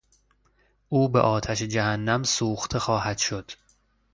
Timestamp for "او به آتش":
0.89-1.61